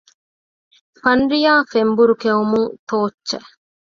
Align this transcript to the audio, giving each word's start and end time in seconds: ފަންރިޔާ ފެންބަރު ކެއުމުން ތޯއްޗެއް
ފަންރިޔާ 1.01 1.53
ފެންބަރު 1.71 2.13
ކެއުމުން 2.21 2.69
ތޯއްޗެއް 2.89 3.49